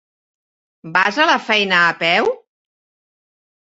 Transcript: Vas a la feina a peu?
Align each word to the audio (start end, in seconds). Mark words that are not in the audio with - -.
Vas 0.95 1.21
a 1.25 1.29
la 1.33 1.37
feina 1.51 1.85
a 1.85 1.95
peu? 2.03 2.35